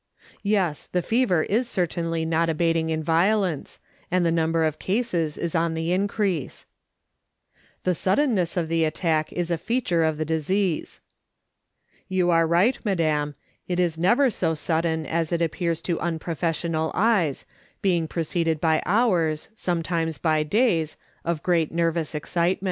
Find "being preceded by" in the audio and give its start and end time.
17.83-18.81